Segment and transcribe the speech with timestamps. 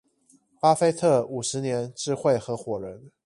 [0.59, 3.11] 巴菲特五十年智慧合夥人